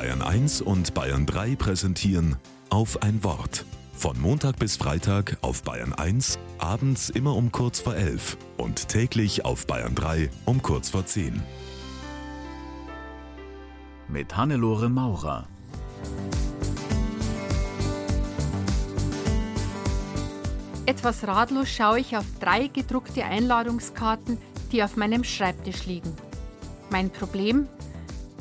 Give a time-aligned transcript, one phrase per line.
[0.00, 2.36] Bayern 1 und Bayern 3 präsentieren
[2.70, 3.66] auf ein Wort.
[3.92, 9.44] Von Montag bis Freitag auf Bayern 1, abends immer um kurz vor 11 und täglich
[9.44, 11.42] auf Bayern 3 um kurz vor 10.
[14.08, 15.46] Mit Hannelore Maurer.
[20.86, 24.38] Etwas ratlos schaue ich auf drei gedruckte Einladungskarten,
[24.72, 26.14] die auf meinem Schreibtisch liegen.
[26.88, 27.68] Mein Problem?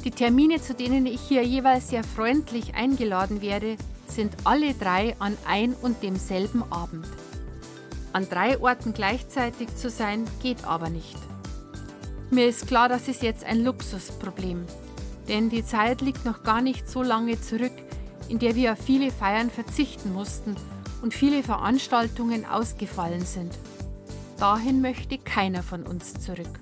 [0.05, 3.75] Die Termine, zu denen ich hier jeweils sehr freundlich eingeladen werde,
[4.07, 7.05] sind alle drei an ein und demselben Abend.
[8.13, 11.17] An drei Orten gleichzeitig zu sein, geht aber nicht.
[12.31, 14.65] Mir ist klar, das ist jetzt ein Luxusproblem,
[15.27, 17.73] denn die Zeit liegt noch gar nicht so lange zurück,
[18.29, 20.55] in der wir auf viele Feiern verzichten mussten
[21.01, 23.51] und viele Veranstaltungen ausgefallen sind.
[24.37, 26.59] Dahin möchte keiner von uns zurück.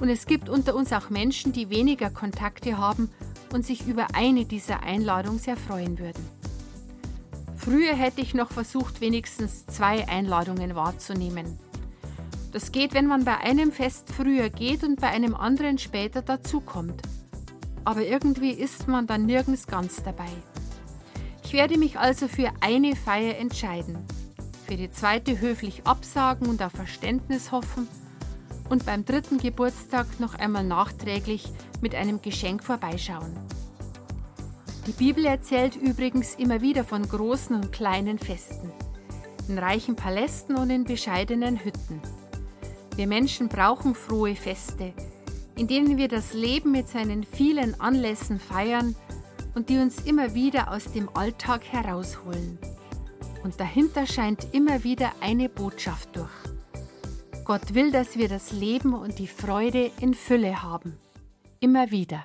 [0.00, 3.10] Und es gibt unter uns auch Menschen, die weniger Kontakte haben
[3.52, 6.24] und sich über eine dieser Einladungen sehr freuen würden.
[7.56, 11.58] Früher hätte ich noch versucht, wenigstens zwei Einladungen wahrzunehmen.
[12.52, 17.02] Das geht, wenn man bei einem Fest früher geht und bei einem anderen später dazukommt.
[17.84, 20.28] Aber irgendwie ist man dann nirgends ganz dabei.
[21.44, 23.96] Ich werde mich also für eine Feier entscheiden,
[24.66, 27.88] für die zweite höflich absagen und auf Verständnis hoffen
[28.68, 31.48] und beim dritten Geburtstag noch einmal nachträglich
[31.80, 33.36] mit einem Geschenk vorbeischauen.
[34.86, 38.70] Die Bibel erzählt übrigens immer wieder von großen und kleinen Festen,
[39.48, 42.00] in reichen Palästen und in bescheidenen Hütten.
[42.96, 44.92] Wir Menschen brauchen frohe Feste,
[45.56, 48.94] in denen wir das Leben mit seinen vielen Anlässen feiern
[49.54, 52.58] und die uns immer wieder aus dem Alltag herausholen.
[53.42, 56.53] Und dahinter scheint immer wieder eine Botschaft durch.
[57.44, 60.98] Gott will, dass wir das Leben und die Freude in Fülle haben.
[61.60, 62.24] Immer wieder.